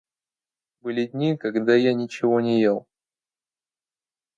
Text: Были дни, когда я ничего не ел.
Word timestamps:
Были 0.81 1.05
дни, 1.05 1.37
когда 1.37 1.75
я 1.75 1.93
ничего 1.93 2.41
не 2.41 2.59
ел. 2.59 2.87